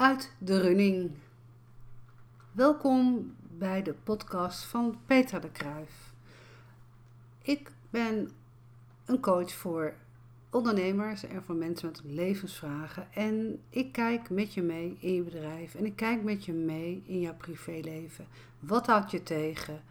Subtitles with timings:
[0.00, 1.10] uit de running.
[2.52, 6.12] Welkom bij de podcast van Peter de Kruif.
[7.42, 8.30] Ik ben
[9.04, 9.94] een coach voor
[10.50, 13.12] ondernemers en voor mensen met levensvragen.
[13.12, 17.02] En ik kijk met je mee in je bedrijf en ik kijk met je mee
[17.06, 18.26] in jouw privéleven.
[18.58, 19.82] Wat houdt je tegen?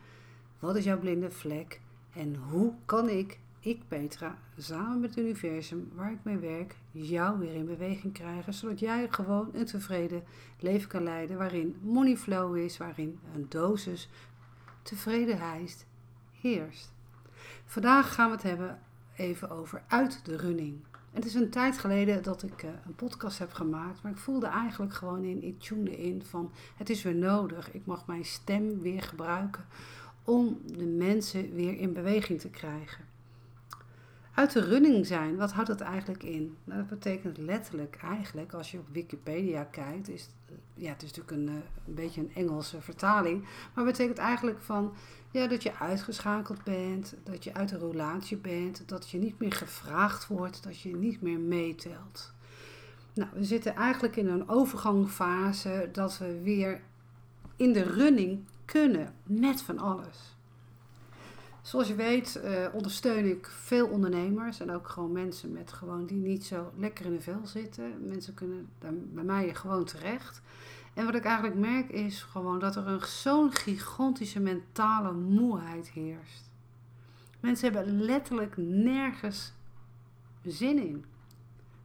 [0.60, 1.82] Wat is jouw blinde vlek?
[2.14, 7.40] En hoe kan ik ik, Petra, samen met het universum waar ik mee werk, jou
[7.40, 10.24] weer in beweging krijgen, zodat jij gewoon een tevreden
[10.60, 14.10] leven kan leiden waarin money flow is, waarin een dosis
[14.82, 15.86] tevredenheid
[16.32, 16.92] heerst.
[17.66, 18.80] Vandaag gaan we het hebben
[19.16, 20.84] even over uit de running.
[21.12, 24.48] Het is een tijd geleden dat ik uh, een podcast heb gemaakt, maar ik voelde
[24.48, 27.72] eigenlijk gewoon in, ik tune in van het is weer nodig.
[27.72, 29.66] Ik mag mijn stem weer gebruiken
[30.24, 33.09] om de mensen weer in beweging te krijgen
[34.34, 36.58] uit de running zijn, wat houdt dat eigenlijk in?
[36.64, 40.30] Nou, dat betekent letterlijk eigenlijk, als je op Wikipedia kijkt, is,
[40.74, 44.62] ja, het is natuurlijk een, eh, een beetje een Engelse vertaling, maar het betekent eigenlijk
[44.62, 44.94] van
[45.32, 49.54] ja, dat je uitgeschakeld bent, dat je uit de relatie bent, dat je niet meer
[49.54, 52.34] gevraagd wordt, dat je niet meer meetelt.
[53.14, 56.82] Nou, we zitten eigenlijk in een overgangfase dat we weer
[57.56, 60.38] in de running kunnen met van alles.
[61.62, 66.18] Zoals je weet uh, ondersteun ik veel ondernemers en ook gewoon mensen met gewoon die
[66.18, 68.08] niet zo lekker in de vel zitten.
[68.08, 70.42] Mensen kunnen daar bij mij gewoon terecht.
[70.94, 76.52] En wat ik eigenlijk merk is gewoon dat er een zo'n gigantische mentale moeheid heerst.
[77.40, 79.54] Mensen hebben letterlijk nergens
[80.44, 81.06] zin in.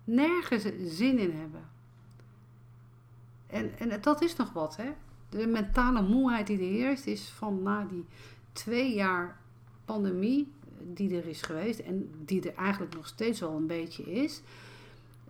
[0.05, 0.63] Nergens
[0.97, 1.69] zin in hebben.
[3.47, 4.93] En, en dat is nog wat, hè?
[5.29, 8.07] De mentale moeheid die er heerst is van na die
[8.53, 9.43] twee jaar
[9.85, 10.53] pandemie
[10.93, 14.43] die er is geweest en die er eigenlijk nog steeds wel een beetje is.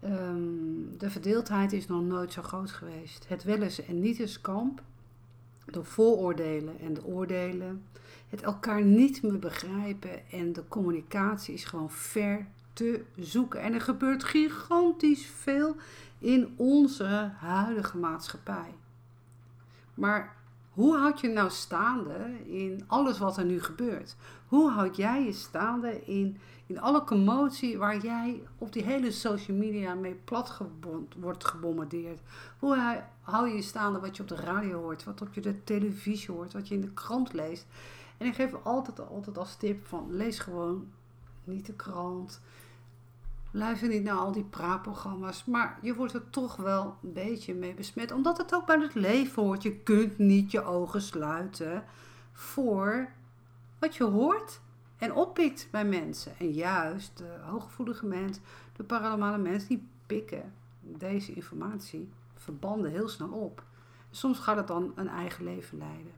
[0.05, 3.29] Um, de verdeeldheid is nog nooit zo groot geweest.
[3.29, 4.83] Het wel eens en niet eens kamp.
[5.65, 7.83] De vooroordelen en de oordelen.
[8.29, 13.61] Het elkaar niet meer begrijpen en de communicatie is gewoon ver te zoeken.
[13.61, 15.77] En er gebeurt gigantisch veel
[16.19, 18.75] in onze huidige maatschappij.
[19.95, 20.37] Maar
[20.75, 24.17] hoe houd je nou staande in alles wat er nu gebeurt?
[24.49, 26.37] Hoe houd jij je staande in,
[26.67, 30.61] in alle commotie waar jij op die hele social media mee plat
[31.17, 32.21] wordt gebombardeerd?
[32.59, 35.65] Hoe hou je je staande wat je op de radio hoort, wat op je de
[35.65, 37.67] televisie hoort, wat je in de krant leest?
[38.17, 40.87] En ik geef altijd, altijd als tip van lees gewoon
[41.45, 42.41] niet de krant.
[43.57, 47.75] Luister niet naar al die praatprogramma's, maar je wordt er toch wel een beetje mee
[47.75, 48.13] besmet.
[48.13, 49.63] Omdat het ook bij het leven hoort.
[49.63, 51.85] Je kunt niet je ogen sluiten
[52.33, 53.09] voor
[53.79, 54.61] wat je hoort
[54.99, 56.39] en oppikt bij mensen.
[56.39, 58.39] En juist de hooggevoelige mens,
[58.77, 63.63] de paranormale mens, die pikken deze informatie, verbanden heel snel op.
[64.11, 66.13] Soms gaat het dan een eigen leven leiden.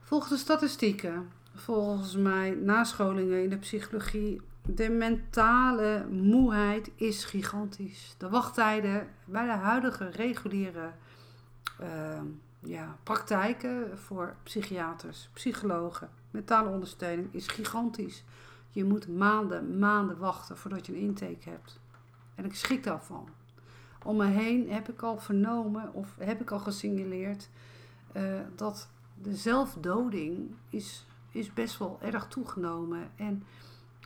[0.00, 8.14] Volgens de statistieken, volgens mij nascholingen in de psychologie, de mentale moeheid is gigantisch.
[8.18, 10.90] De wachttijden bij de huidige reguliere
[11.80, 12.20] uh,
[12.60, 18.24] ja, praktijken voor psychiaters, psychologen, mentale ondersteuning is gigantisch.
[18.70, 21.80] Je moet maanden, maanden wachten voordat je een intake hebt.
[22.34, 23.28] En ik schrik daarvan.
[24.02, 27.48] Om me heen heb ik al vernomen of heb ik al gesignaleerd
[28.16, 28.88] uh, dat
[29.22, 33.10] de zelfdoding is, is best wel erg toegenomen.
[33.16, 33.42] En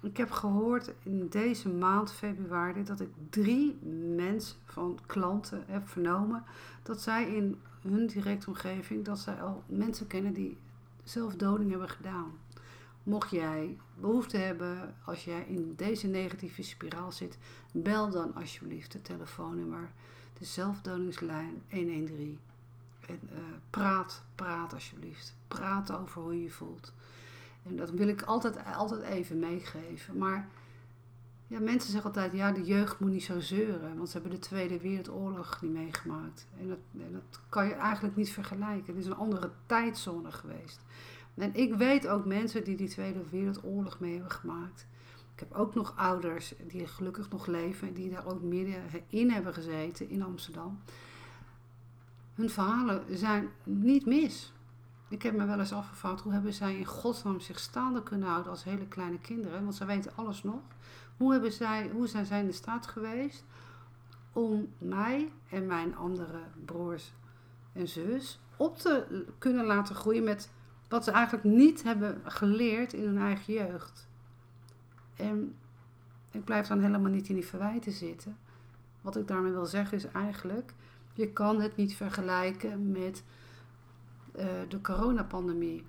[0.02, 3.78] ik heb gehoord in deze maand februari dat ik drie
[4.16, 6.44] mensen van klanten heb vernomen
[6.82, 10.58] dat zij in hun directe omgeving dat zij al mensen kennen die
[11.04, 12.32] zelfdoding hebben gedaan.
[13.02, 17.38] Mocht jij behoefte hebben, als jij in deze negatieve spiraal zit,
[17.72, 19.90] bel dan alsjeblieft het telefoonnummer,
[20.38, 22.38] de zelfdodingslijn 113.
[23.06, 23.38] En uh,
[23.70, 25.34] praat, praat alsjeblieft.
[25.48, 26.92] Praat over hoe je je voelt.
[27.62, 30.18] En dat wil ik altijd, altijd even meegeven.
[30.18, 30.48] Maar
[31.46, 33.96] ja, mensen zeggen altijd, ja, de jeugd moet niet zo zeuren.
[33.96, 36.46] Want ze hebben de Tweede Wereldoorlog niet meegemaakt.
[36.60, 38.86] En dat, en dat kan je eigenlijk niet vergelijken.
[38.86, 40.80] Het is een andere tijdzone geweest.
[41.34, 44.86] En ik weet ook mensen die die Tweede Wereldoorlog mee hebben gemaakt.
[45.34, 49.30] Ik heb ook nog ouders die gelukkig nog leven en die daar ook midden in
[49.30, 50.80] hebben gezeten in Amsterdam.
[52.34, 54.52] Hun verhalen zijn niet mis.
[55.10, 58.50] Ik heb me wel eens afgevraagd hoe hebben zij in godsnaam zich staande kunnen houden
[58.50, 59.62] als hele kleine kinderen.
[59.62, 60.60] Want ze weten alles nog.
[61.16, 63.44] Hoe, hebben zij, hoe zijn zij in de staat geweest
[64.32, 67.12] om mij en mijn andere broers
[67.72, 70.50] en zus op te kunnen laten groeien met
[70.88, 74.08] wat ze eigenlijk niet hebben geleerd in hun eigen jeugd.
[75.16, 75.54] En
[76.30, 78.36] ik blijf dan helemaal niet in die verwijten zitten.
[79.00, 80.72] wat ik daarmee wil zeggen is eigenlijk,
[81.12, 83.24] je kan het niet vergelijken met
[84.40, 85.84] uh, de coronapandemie.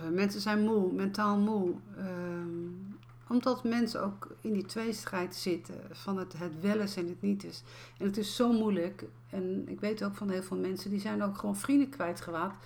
[0.00, 1.74] Uh, mensen zijn moe, mentaal moe.
[1.96, 2.94] Ehm,
[3.28, 7.44] omdat mensen ook in die tweestrijd zitten van het, het wel is en het niet
[7.44, 7.62] is.
[7.98, 9.04] En het is zo moeilijk.
[9.30, 12.56] En ik weet ook van heel veel mensen, die zijn ook gewoon vrienden kwijtgeraakt.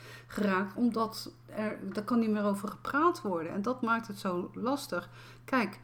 [0.75, 3.53] Omdat er, daar kan niet meer over gepraat worden.
[3.53, 5.11] En dat maakt het zo lastig.
[5.45, 5.81] Kijk,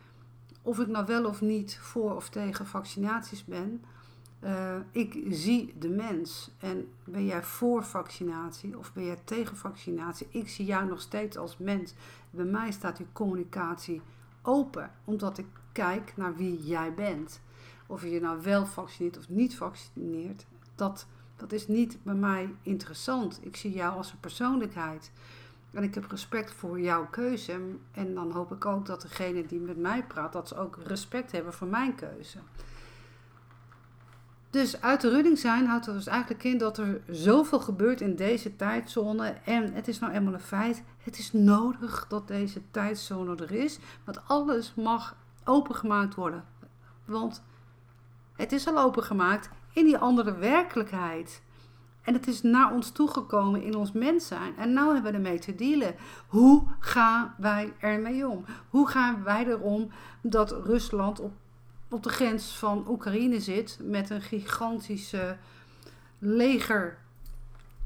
[0.62, 3.84] of ik nou wel of niet voor of tegen vaccinaties ben.
[4.44, 6.50] Uh, ik zie de mens.
[6.58, 10.26] En ben jij voor vaccinatie of ben jij tegen vaccinatie?
[10.30, 11.94] Ik zie jou nog steeds als mens.
[12.30, 14.02] Bij mij staat die communicatie
[14.42, 17.40] open, omdat ik kijk naar wie jij bent.
[17.86, 21.06] Of je nou wel vaccineert of niet vaccineert, dat,
[21.36, 23.38] dat is niet bij mij interessant.
[23.42, 25.10] Ik zie jou als een persoonlijkheid.
[25.70, 27.60] En ik heb respect voor jouw keuze.
[27.92, 31.32] En dan hoop ik ook dat degene die met mij praat, dat ze ook respect
[31.32, 32.38] hebben voor mijn keuze.
[34.54, 38.16] Dus uit de running zijn houdt er dus eigenlijk in dat er zoveel gebeurt in
[38.16, 39.28] deze tijdzone.
[39.44, 40.82] En het is nou eenmaal een feit.
[41.02, 43.78] Het is nodig dat deze tijdzone er is.
[44.04, 46.44] Want alles mag opengemaakt worden.
[47.04, 47.42] Want
[48.36, 51.42] het is al opengemaakt in die andere werkelijkheid.
[52.02, 54.56] En het is naar ons toegekomen in ons mens zijn.
[54.56, 55.94] En nu hebben we ermee te dealen.
[56.26, 58.44] Hoe gaan wij ermee om?
[58.68, 59.90] Hoe gaan wij erom
[60.22, 61.32] dat Rusland op
[61.94, 65.36] op de grens van Oekraïne zit met een gigantische
[66.18, 66.98] leger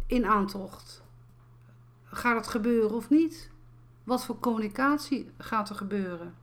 [0.06, 1.02] in aantocht.
[2.04, 3.50] Gaat het gebeuren of niet?
[4.04, 6.34] Wat voor communicatie gaat er gebeuren?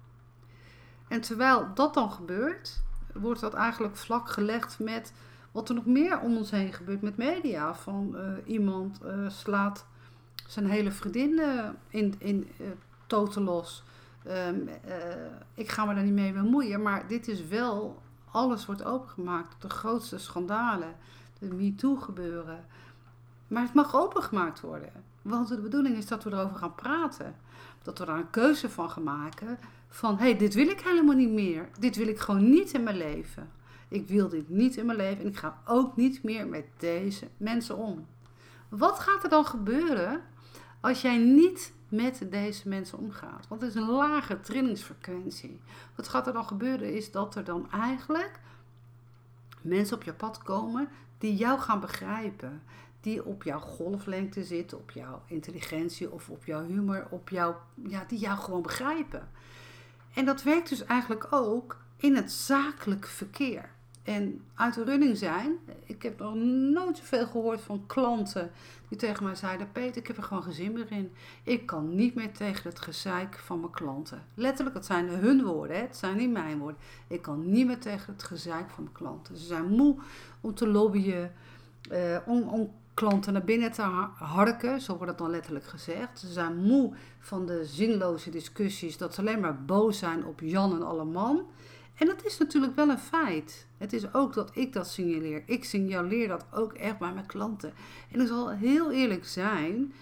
[1.08, 2.84] En terwijl dat dan gebeurt,
[3.14, 5.14] wordt dat eigenlijk vlak gelegd met
[5.52, 7.76] wat er nog meer om ons heen gebeurt met media.
[7.76, 9.86] Van uh, iemand uh, slaat
[10.48, 12.48] zijn hele vriendin uh, in, in
[13.08, 13.84] toten los.
[14.28, 14.70] Um,
[15.54, 18.02] ik ga me daar niet mee bemoeien, maar dit is wel,
[18.32, 19.62] alles wordt opengemaakt.
[19.62, 20.96] De grootste schandalen,
[21.40, 22.66] de MeToo gebeuren.
[23.48, 24.92] Maar het mag opengemaakt worden.
[25.22, 27.36] Want de bedoeling is dat we erover gaan praten.
[27.82, 29.58] Dat we daar een keuze van gaan maken.
[29.88, 31.70] Van, hé, hey, dit wil ik helemaal niet meer.
[31.80, 33.50] Dit wil ik gewoon niet in mijn leven.
[33.88, 37.28] Ik wil dit niet in mijn leven en ik ga ook niet meer met deze
[37.38, 38.06] mensen om.
[38.70, 40.22] Wat gaat er dan gebeuren
[40.80, 43.48] als jij niet met deze mensen omgaat.
[43.48, 45.62] Want het is een lage trillingsfrequentie.
[45.96, 48.40] Wat gaat er dan gebeuren is dat er dan eigenlijk
[49.62, 52.62] mensen op je pad komen die jou gaan begrijpen.
[53.02, 58.04] Die op jouw golflengte zitten, op jouw intelligentie of op jouw humor, op jouw, ja,
[58.08, 59.30] die jou gewoon begrijpen.
[60.14, 63.70] En dat werkt dus eigenlijk ook in het zakelijk verkeer
[64.06, 65.58] en uit de running zijn.
[65.86, 66.36] Ik heb nog
[66.74, 68.52] nooit zoveel gehoord van klanten
[68.88, 71.12] die tegen mij zeiden: Peter, ik heb er gewoon geen zin meer in.
[71.44, 74.24] Ik kan niet meer tegen het gezeik van mijn klanten.
[74.34, 75.82] Letterlijk, dat zijn hun woorden, hè?
[75.82, 76.82] het zijn niet mijn woorden.
[77.08, 79.38] Ik kan niet meer tegen het gezeik van mijn klanten.
[79.38, 79.96] Ze zijn moe
[80.42, 81.34] om te lobbyen,
[81.90, 83.82] eh, om, om klanten naar binnen te
[84.16, 86.20] harken, zo wordt het dan letterlijk gezegd.
[86.20, 90.74] Ze zijn moe van de zinloze discussies, dat ze alleen maar boos zijn op Jan
[90.76, 91.46] en alle man.
[91.96, 93.68] En dat is natuurlijk wel een feit.
[93.78, 95.44] Het is ook dat ik dat signaleer.
[95.46, 97.74] Ik signaleer dat ook echt bij mijn klanten.
[98.12, 99.94] En ik zal heel eerlijk zijn.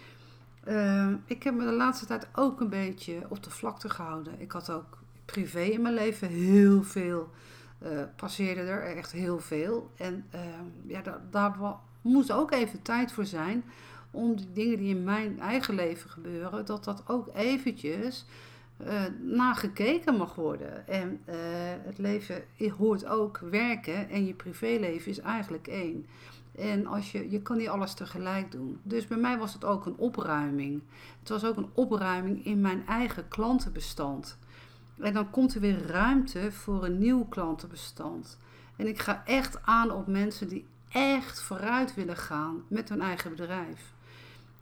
[0.67, 4.41] Uh, ik heb me de laatste tijd ook een beetje op de vlakte gehouden.
[4.41, 7.29] Ik had ook privé in mijn leven heel veel.
[7.83, 9.91] Uh, passeerde er echt heel veel.
[9.97, 10.41] En uh,
[10.87, 11.55] ja, daar, daar
[12.01, 13.63] moest ook even tijd voor zijn.
[14.11, 18.25] Om die dingen die in mijn eigen leven gebeuren, dat dat ook eventjes
[18.85, 20.87] uh, nagekeken mag worden.
[20.87, 21.35] En uh,
[21.85, 22.43] het leven
[22.77, 26.05] hoort ook werken en je privéleven is eigenlijk één.
[26.55, 28.79] En als je, je kan niet alles tegelijk doen.
[28.83, 30.81] Dus bij mij was het ook een opruiming.
[31.19, 34.37] Het was ook een opruiming in mijn eigen klantenbestand.
[34.99, 38.39] En dan komt er weer ruimte voor een nieuw klantenbestand.
[38.75, 43.29] En ik ga echt aan op mensen die echt vooruit willen gaan met hun eigen
[43.35, 43.93] bedrijf.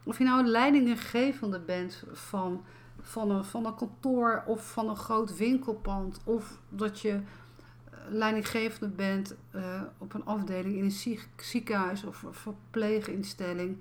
[0.04, 2.64] Of je nou een leidinggevende bent van
[3.02, 6.20] van een, van een kantoor of van een groot winkelpand.
[6.24, 12.34] Of dat je eh, leidinggevende bent uh, op een afdeling in een ziekenhuis of een
[12.34, 13.78] verpleeginstelling.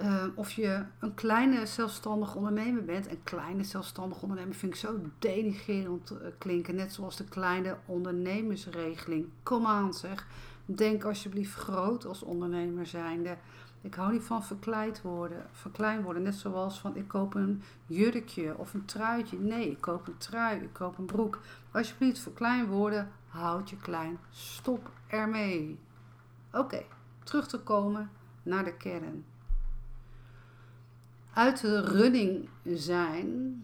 [0.00, 3.10] Uh, of je een kleine zelfstandig ondernemer bent.
[3.10, 6.74] Een kleine zelfstandig ondernemer vind ik zo denigerend klinken.
[6.74, 9.26] Net zoals de kleine ondernemersregeling.
[9.42, 10.26] Kom aan zeg.
[10.64, 13.36] Denk alsjeblieft groot als ondernemer zijnde.
[13.84, 16.22] Ik hou niet van verkleid worden, verklein worden.
[16.22, 19.38] Net zoals van ik koop een jurkje of een truitje.
[19.38, 21.40] Nee, ik koop een trui, ik koop een broek.
[21.70, 24.18] Alsjeblieft, verklein worden, houd je klein.
[24.30, 25.78] Stop ermee.
[26.52, 26.82] Oké,
[27.24, 28.10] terug te komen
[28.42, 29.24] naar de kern.
[31.32, 33.62] Uit de running zijn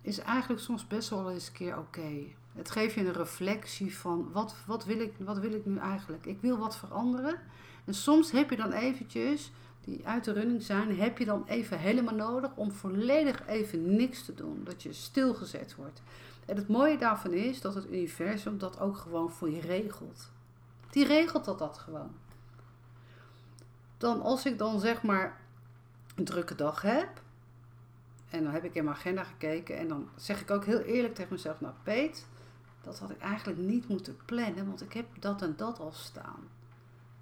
[0.00, 2.24] is eigenlijk soms best wel eens een keer oké.
[2.52, 6.26] Het geeft je een reflectie van wat, wat, wil ik, wat wil ik nu eigenlijk?
[6.26, 7.38] Ik wil wat veranderen.
[7.84, 9.50] En soms heb je dan eventjes,
[9.80, 14.24] die uit de running zijn, heb je dan even helemaal nodig om volledig even niks
[14.24, 14.60] te doen.
[14.64, 16.02] Dat je stilgezet wordt.
[16.46, 20.30] En het mooie daarvan is dat het universum dat ook gewoon voor je regelt.
[20.90, 22.10] Die regelt dat dat gewoon.
[23.98, 25.40] Dan als ik dan zeg maar
[26.14, 27.22] een drukke dag heb.
[28.28, 29.76] En dan heb ik in mijn agenda gekeken.
[29.76, 31.60] En dan zeg ik ook heel eerlijk tegen mezelf.
[31.60, 32.26] Nou Peet,
[32.82, 34.66] dat had ik eigenlijk niet moeten plannen.
[34.66, 36.48] Want ik heb dat en dat al staan.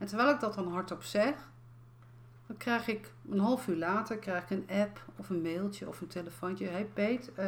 [0.02, 1.35] En terwijl ik dat dan hardop zeg.
[2.47, 6.00] Dan krijg ik een half uur later krijg ik een app of een mailtje of
[6.00, 6.66] een telefoontje.
[6.66, 7.44] Hey Peet, uh,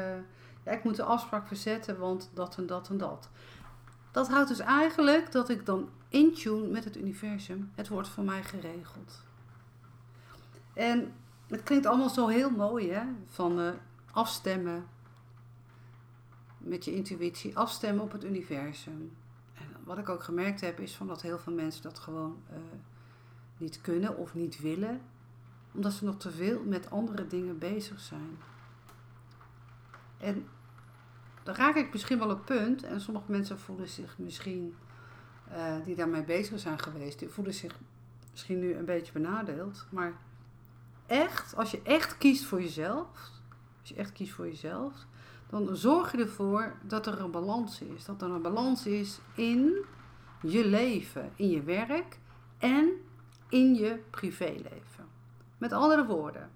[0.64, 3.28] ja, ik moet de afspraak verzetten, want dat en dat en dat.
[4.10, 7.72] Dat houdt dus eigenlijk dat ik dan in tune met het universum.
[7.74, 9.22] Het wordt voor mij geregeld.
[10.74, 11.12] En
[11.46, 13.02] het klinkt allemaal zo heel mooi, hè?
[13.26, 13.70] Van uh,
[14.12, 14.86] afstemmen
[16.58, 19.12] met je intuïtie, afstemmen op het universum.
[19.84, 22.56] Wat ik ook gemerkt heb, is van dat heel veel mensen dat gewoon uh,
[23.56, 25.00] niet kunnen of niet willen,
[25.72, 28.38] omdat ze nog te veel met andere dingen bezig zijn.
[30.18, 30.48] En
[31.42, 34.74] dan raak ik misschien wel een punt, en sommige mensen voelen zich misschien,
[35.52, 37.78] uh, die daarmee bezig zijn geweest, die voelen zich
[38.30, 39.86] misschien nu een beetje benadeeld.
[39.90, 40.12] Maar
[41.06, 43.08] echt, als je echt kiest voor jezelf,
[43.80, 45.06] als je echt kiest voor jezelf,
[45.54, 48.04] dan zorg je ervoor dat er een balans is.
[48.04, 49.84] Dat er een balans is in
[50.42, 52.18] je leven, in je werk
[52.58, 52.90] en
[53.48, 55.06] in je privéleven.
[55.58, 56.50] Met andere woorden,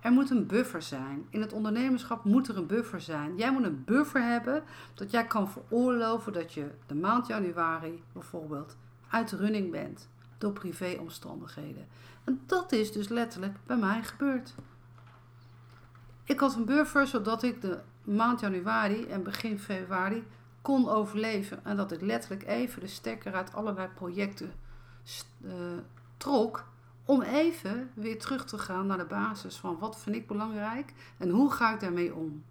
[0.00, 1.26] er moet een buffer zijn.
[1.30, 3.36] In het ondernemerschap moet er een buffer zijn.
[3.36, 4.62] Jij moet een buffer hebben
[4.94, 8.76] dat jij kan veroorloven dat je de maand januari bijvoorbeeld
[9.08, 10.08] uit running bent
[10.38, 11.86] door privéomstandigheden.
[12.24, 14.54] En dat is dus letterlijk bij mij gebeurd.
[16.24, 20.24] Ik had een buffer zodat ik de maand januari en begin februari
[20.62, 21.64] kon overleven.
[21.64, 24.52] En dat ik letterlijk even de stekker uit allerlei projecten
[25.40, 25.52] uh,
[26.16, 26.64] trok
[27.04, 31.30] om even weer terug te gaan naar de basis van wat vind ik belangrijk en
[31.30, 32.44] hoe ga ik daarmee om.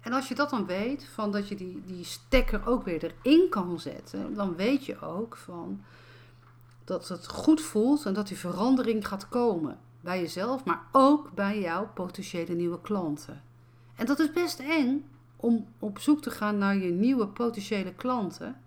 [0.00, 3.48] En als je dat dan weet, van dat je die, die stekker ook weer erin
[3.48, 5.82] kan zetten, dan weet je ook van
[6.84, 9.78] dat het goed voelt en dat die verandering gaat komen.
[10.06, 13.42] Bij jezelf, maar ook bij jouw potentiële nieuwe klanten.
[13.96, 15.04] En dat is best eng
[15.36, 18.60] om op zoek te gaan naar je nieuwe potentiële klanten.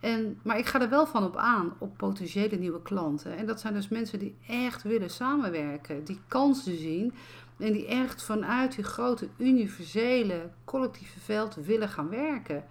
[0.00, 3.36] En, maar ik ga er wel van op aan, op potentiële nieuwe klanten.
[3.36, 7.14] En dat zijn dus mensen die echt willen samenwerken, die kansen zien
[7.56, 12.64] en die echt vanuit die grote universele collectieve veld willen gaan werken.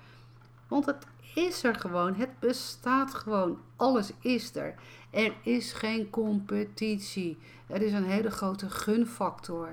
[0.67, 4.75] Want het is er gewoon, het bestaat gewoon, alles is er.
[5.09, 7.37] Er is geen competitie,
[7.67, 9.69] er is een hele grote gunfactor.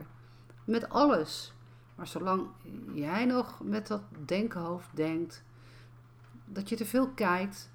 [0.64, 1.52] Met alles.
[1.94, 2.46] Maar zolang
[2.92, 5.42] jij nog met dat denkenhoofd denkt,
[6.44, 7.70] dat je te veel kijkt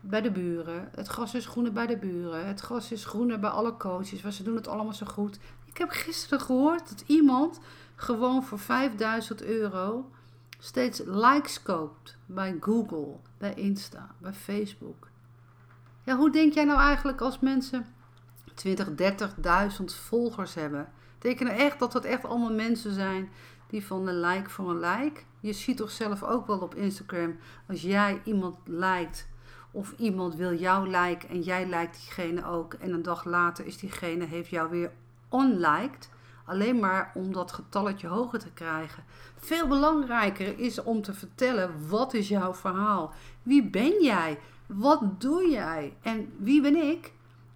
[0.00, 0.88] bij de buren.
[0.94, 2.46] Het gras is groener bij de buren.
[2.46, 5.38] Het gras is groener bij alle coaches, want ze doen het allemaal zo goed.
[5.64, 7.60] Ik heb gisteren gehoord dat iemand
[7.94, 10.10] gewoon voor 5000 euro
[10.58, 15.07] steeds likes koopt bij Google, bij Insta, bij Facebook.
[16.08, 17.86] Ja, hoe denk jij nou eigenlijk als mensen
[18.54, 20.88] 20, 30.000 volgers hebben?
[21.18, 23.30] Tekenen echt dat het echt allemaal mensen zijn
[23.66, 25.20] die van een like voor een like.
[25.40, 27.36] Je ziet toch zelf ook wel op Instagram,
[27.68, 29.28] als jij iemand liked
[29.70, 33.78] of iemand wil jou liken en jij lijkt diegene ook en een dag later is
[33.78, 34.90] diegene heeft jou weer
[35.28, 36.10] onliked.
[36.44, 39.04] Alleen maar om dat getalletje hoger te krijgen.
[39.36, 43.12] Veel belangrijker is om te vertellen wat is jouw verhaal?
[43.42, 44.38] Wie ben jij?
[44.68, 45.96] Wat doe jij?
[46.02, 47.12] En wie ben ik?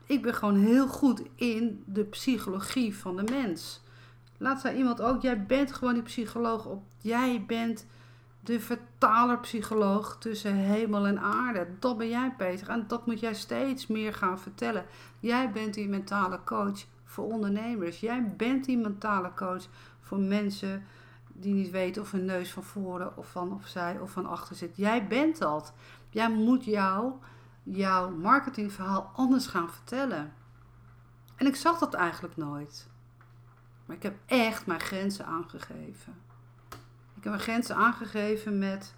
[0.07, 3.81] Ik ben gewoon heel goed in de psychologie van de mens.
[4.39, 6.83] Laat zei iemand ook, jij bent gewoon die psycholoog op.
[6.99, 7.87] Jij bent
[8.41, 11.67] de vertalerpsycholoog tussen hemel en aarde.
[11.79, 12.69] Dat ben jij, Peter.
[12.69, 14.85] En dat moet jij steeds meer gaan vertellen.
[15.21, 18.01] Jij bent die mentale coach voor ondernemers.
[18.01, 19.65] Jij bent die mentale coach
[20.01, 20.85] voor mensen
[21.33, 24.77] die niet weten of hun neus van voren of van opzij of van achter zit.
[24.77, 25.73] Jij bent dat.
[26.11, 27.13] Jij moet jou,
[27.63, 30.33] jouw marketingverhaal anders gaan vertellen.
[31.37, 32.89] En ik zag dat eigenlijk nooit.
[33.87, 36.15] Maar ik heb echt mijn grenzen aangegeven.
[37.15, 38.95] Ik heb mijn grenzen aangegeven met.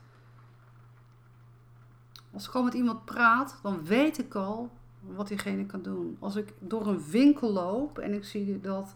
[2.32, 6.16] Als ik al met iemand praat, dan weet ik al wat diegene kan doen.
[6.20, 8.94] Als ik door een winkel loop en ik zie dat,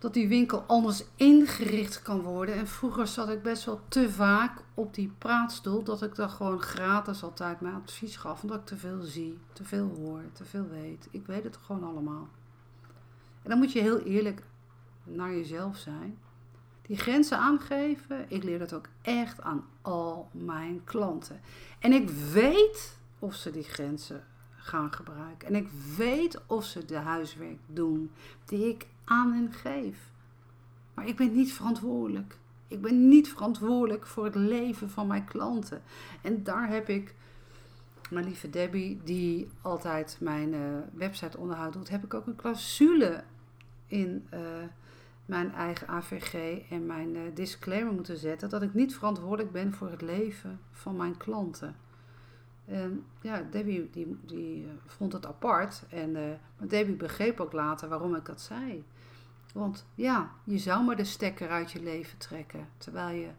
[0.00, 2.54] dat die winkel anders ingericht kan worden.
[2.54, 6.60] En vroeger zat ik best wel te vaak op die praatstoel dat ik dan gewoon
[6.60, 8.42] gratis altijd mijn advies gaf.
[8.42, 11.08] Omdat ik te veel zie, te veel hoor, te veel weet.
[11.10, 12.28] Ik weet het gewoon allemaal.
[13.42, 14.42] En dan moet je heel eerlijk
[15.04, 16.18] naar jezelf zijn.
[16.82, 21.40] Die grenzen aangeven, ik leer dat ook echt aan al mijn klanten.
[21.78, 24.24] En ik weet of ze die grenzen
[24.56, 25.48] gaan gebruiken.
[25.48, 28.10] En ik weet of ze de huiswerk doen
[28.44, 30.10] die ik aan hen geef.
[30.94, 32.38] Maar ik ben niet verantwoordelijk.
[32.68, 35.82] Ik ben niet verantwoordelijk voor het leven van mijn klanten.
[36.22, 37.14] En daar heb ik
[38.10, 40.60] mijn lieve Debbie, die altijd mijn uh,
[40.92, 43.24] website onderhoud doet, heb ik ook een clausule
[43.86, 44.40] in uh,
[45.26, 49.90] mijn eigen AVG en mijn uh, disclaimer moeten zetten dat ik niet verantwoordelijk ben voor
[49.90, 51.76] het leven van mijn klanten.
[52.64, 53.90] En ja, Debbie
[54.26, 58.84] die, vond het apart en Debbie begreep ook later waarom ik dat zei.
[59.52, 63.30] Want ja, je zou maar de stekker uit je leven trekken, terwijl je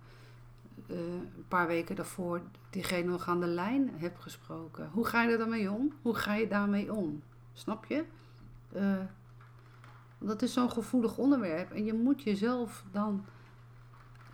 [0.87, 4.89] uh, een paar weken daarvoor diegene nog aan de lijn hebt gesproken.
[4.93, 5.93] Hoe ga je er dan mee om?
[6.01, 7.21] Hoe ga je daarmee om?
[7.53, 8.03] Snap je?
[8.75, 8.95] Uh,
[10.17, 13.25] dat is zo'n gevoelig onderwerp en je moet jezelf dan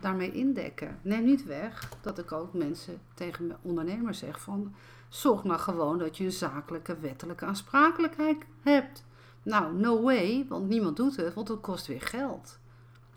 [0.00, 0.98] daarmee indekken.
[1.02, 4.74] Neem niet weg dat ik ook mensen tegen ondernemers zeg van...
[5.08, 9.04] zorg nou gewoon dat je een zakelijke wettelijke aansprakelijkheid hebt.
[9.42, 12.58] Nou, no way, want niemand doet het, want het kost weer geld.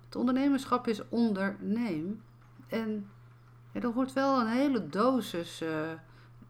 [0.05, 2.21] Het ondernemerschap is onderneem.
[2.67, 3.09] En
[3.71, 5.69] ja, er hoort wel een hele dosis uh,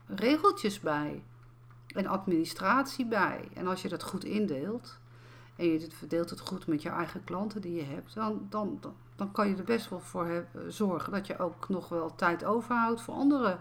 [0.08, 1.24] regeltjes bij.
[1.88, 3.50] En administratie bij.
[3.54, 5.00] En als je dat goed indeelt.
[5.56, 8.14] En je verdeelt het goed met je eigen klanten die je hebt.
[8.14, 11.70] Dan, dan, dan, dan kan je er best wel voor hebben, zorgen dat je ook
[11.70, 13.60] nog wel tijd overhoudt voor andere,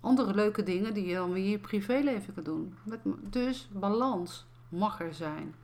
[0.00, 2.74] andere leuke dingen die je dan weer in je privéleven kan doen.
[3.30, 5.54] dus balans mag er zijn.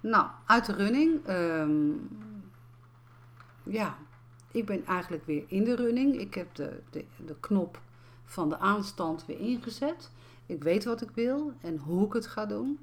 [0.00, 1.28] Nou, uit de running.
[1.28, 2.08] Um,
[3.62, 3.96] ja,
[4.50, 6.20] ik ben eigenlijk weer in de running.
[6.20, 7.80] Ik heb de, de, de knop
[8.24, 10.10] van de aanstand weer ingezet.
[10.46, 12.78] Ik weet wat ik wil en hoe ik het ga doen.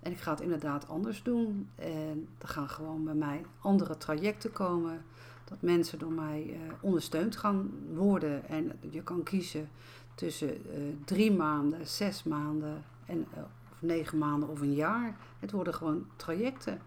[0.00, 1.68] En ik ga het inderdaad anders doen.
[1.76, 5.04] En er gaan gewoon bij mij andere trajecten komen.
[5.44, 8.48] Dat mensen door mij uh, ondersteund gaan worden.
[8.48, 9.68] En je kan kiezen
[10.14, 13.42] tussen uh, drie maanden, zes maanden en, uh,
[13.82, 15.16] negen maanden of een jaar.
[15.38, 16.80] Het worden gewoon trajecten.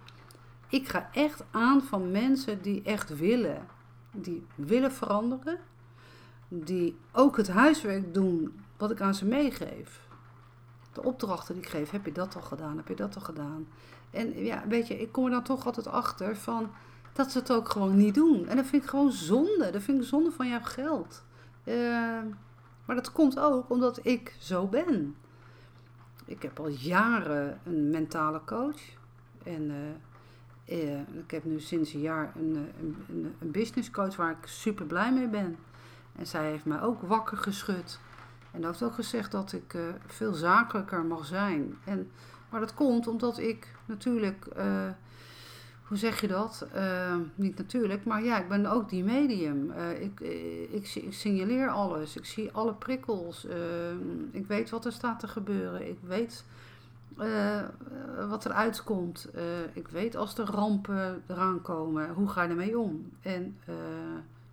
[0.70, 3.66] Ik ga echt aan van mensen die echt willen
[4.16, 5.58] die willen veranderen,
[6.48, 10.08] die ook het huiswerk doen wat ik aan ze meegeef.
[10.94, 13.68] De opdrachten die ik geef, heb je dat al gedaan, heb je dat al gedaan.
[14.12, 16.72] En ja, weet je, ik kom er dan toch altijd achter van
[17.14, 18.48] dat ze het ook gewoon niet doen.
[18.48, 19.70] En dat vind ik gewoon zonde.
[19.72, 21.24] Dat vind ik zonde van jouw geld.
[21.64, 21.76] Uh,
[22.86, 25.16] maar dat komt ook omdat ik zo ben.
[26.26, 28.82] Ik heb al jaren een mentale coach.
[29.44, 29.70] En
[30.68, 34.32] uh, uh, ik heb nu sinds een jaar een, eh, een, een, business coach waar
[34.32, 35.58] ik super blij mee ben.
[36.16, 38.00] En zij heeft mij ook wakker geschud.
[38.52, 41.78] En heeft ook gezegd dat ik veel zakelijker mag zijn.
[41.84, 42.12] En,
[42.50, 44.48] maar dat komt omdat ik natuurlijk,
[45.88, 46.68] hoe zeg je dat?
[47.36, 49.72] niet natuurlijk, maar ja, ik ben ook die medium.
[50.00, 50.20] ik,
[50.72, 52.18] ik, ik, signaleer alles.
[52.18, 53.48] Ik zie alle prikkels.
[54.32, 55.90] ik weet wat er staat te gebeuren.
[55.90, 56.44] Ik weet
[57.20, 57.62] uh,
[58.30, 59.30] wat eruit komt.
[59.36, 59.42] Uh,
[59.74, 63.12] ik weet als er rampen eraan komen, hoe ga je ermee om?
[63.22, 63.58] En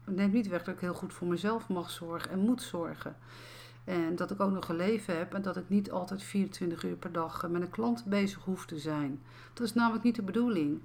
[0.04, 3.16] het neemt niet weg dat ik heel goed voor mezelf mag zorgen en moet zorgen.
[3.84, 6.96] En dat ik ook nog een leven heb en dat ik niet altijd 24 uur
[6.96, 9.20] per dag met een klant bezig hoef te zijn.
[9.52, 10.80] Dat is namelijk niet de bedoeling.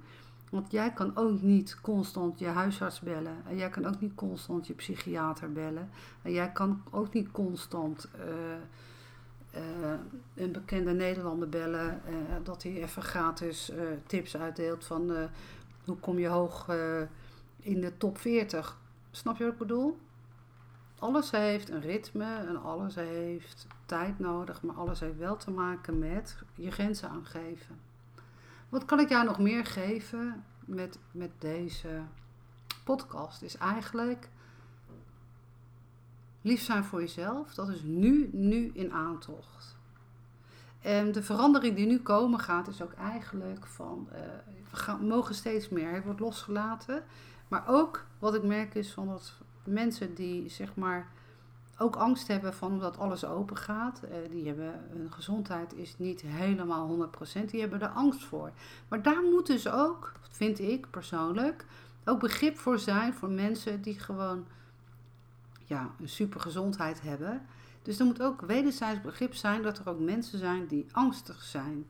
[0.50, 3.36] Want jij kan ook niet constant je huisarts bellen.
[3.48, 5.90] En jij kan ook niet constant je psychiater bellen.
[6.22, 9.92] En jij kan ook niet constant uh,
[10.34, 12.00] een bekende Nederlander bellen.
[12.08, 13.72] Uh, dat hij even gratis
[14.06, 15.12] tips uitdeelt van
[15.84, 16.68] hoe kom je hoog
[17.60, 18.78] in de top 40.
[19.10, 19.98] Snap je wat ik bedoel?
[20.98, 25.98] Alles heeft een ritme en alles heeft tijd nodig, maar alles heeft wel te maken
[25.98, 27.87] met je grenzen aangeven.
[28.68, 32.02] Wat kan ik jou nog meer geven met, met deze
[32.84, 33.42] podcast?
[33.42, 34.28] Is eigenlijk
[36.48, 39.76] Lief zijn voor jezelf, dat is nu, nu in aantocht.
[40.80, 45.68] En de verandering die nu komen gaat, is ook eigenlijk van, uh, we mogen steeds
[45.68, 47.02] meer, het wordt losgelaten.
[47.48, 49.32] Maar ook wat ik merk is van dat
[49.64, 51.12] mensen die zeg maar
[51.78, 56.20] ook angst hebben van dat alles open gaat, uh, die hebben, hun gezondheid is niet
[56.20, 57.10] helemaal
[57.42, 58.52] 100%, die hebben er angst voor.
[58.88, 61.66] Maar daar moet dus ook, vind ik persoonlijk,
[62.04, 64.46] ook begrip voor zijn voor mensen die gewoon
[65.64, 67.46] ja, een super gezondheid hebben.
[67.82, 71.86] Dus er moet ook wederzijds begrip zijn dat er ook mensen zijn die angstig zijn.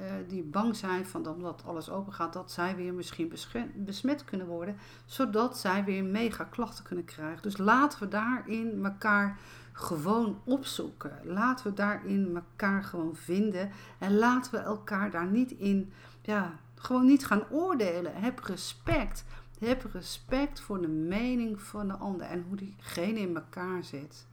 [0.00, 3.32] Uh, die bang zijn van dat omdat alles open gaat, dat zij weer misschien
[3.74, 4.76] besmet kunnen worden.
[5.06, 7.42] Zodat zij weer mega klachten kunnen krijgen.
[7.42, 9.38] Dus laten we daarin elkaar
[9.72, 11.20] gewoon opzoeken.
[11.24, 13.70] Laten we daarin elkaar gewoon vinden.
[13.98, 18.14] En laten we elkaar daar niet in, ja, gewoon niet gaan oordelen.
[18.14, 19.24] Heb respect
[19.58, 24.26] Heb respect voor de mening van de ander en hoe diegene in elkaar zit.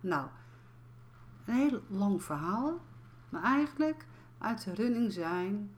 [0.00, 0.26] Nou,
[1.46, 2.80] een heel lang verhaal,
[3.28, 4.06] maar eigenlijk
[4.44, 5.70] uit de running zijn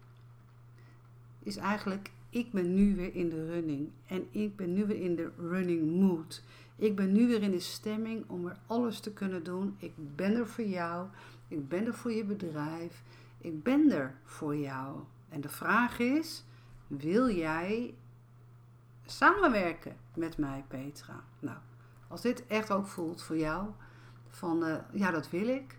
[1.42, 5.16] is eigenlijk ik ben nu weer in de running en ik ben nu weer in
[5.16, 6.42] de running mood.
[6.76, 9.76] Ik ben nu weer in de stemming om weer alles te kunnen doen.
[9.78, 11.08] Ik ben er voor jou.
[11.48, 13.02] Ik ben er voor je bedrijf.
[13.38, 14.98] Ik ben er voor jou.
[15.28, 16.44] En de vraag is:
[16.86, 17.94] wil jij
[19.06, 21.24] samenwerken met mij, Petra?
[21.38, 21.58] Nou,
[22.08, 23.68] als dit echt ook voelt voor jou,
[24.28, 25.76] van uh, ja, dat wil ik.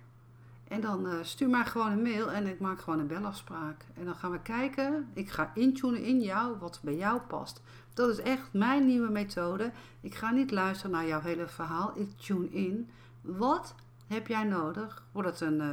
[0.67, 3.85] En dan uh, stuur maar gewoon een mail en ik maak gewoon een belafspraak.
[3.93, 5.09] En dan gaan we kijken.
[5.13, 7.61] Ik ga intunen in jou wat bij jou past.
[7.93, 9.71] Dat is echt mijn nieuwe methode.
[10.01, 11.91] Ik ga niet luisteren naar jouw hele verhaal.
[11.95, 12.89] Ik tune in.
[13.21, 13.75] Wat
[14.07, 15.03] heb jij nodig?
[15.11, 15.69] Wordt het een, uh,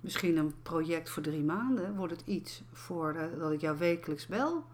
[0.00, 1.96] misschien een project voor drie maanden?
[1.96, 4.64] Wordt het iets voor uh, dat ik jou wekelijks bel?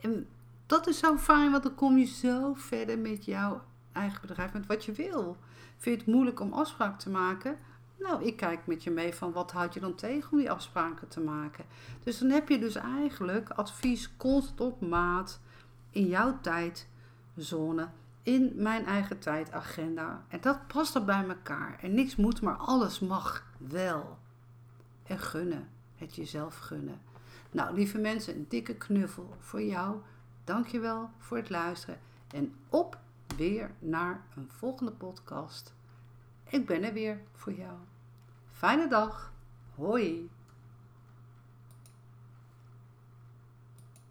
[0.00, 0.26] En
[0.66, 4.66] dat is zo fijn, want dan kom je zo verder met jouw eigen bedrijf, met
[4.66, 5.36] wat je wil.
[5.78, 7.58] Vind je het moeilijk om afspraak te maken?
[8.00, 11.08] Nou, ik kijk met je mee van wat houd je dan tegen om die afspraken
[11.08, 11.64] te maken.
[12.02, 15.40] Dus dan heb je dus eigenlijk advies constant op maat
[15.90, 17.88] in jouw tijdzone,
[18.22, 20.24] in mijn eigen tijdagenda.
[20.28, 21.78] En dat past er bij elkaar.
[21.80, 24.18] En niks moet, maar alles mag wel.
[25.06, 27.00] En gunnen, het jezelf gunnen.
[27.50, 29.96] Nou, lieve mensen, een dikke knuffel voor jou.
[30.44, 31.98] Dankjewel voor het luisteren.
[32.34, 32.98] En op
[33.36, 35.74] weer naar een volgende podcast.
[36.48, 37.76] Ik ben er weer voor jou.
[38.60, 39.30] Fijne dag.
[39.76, 40.28] Hoi.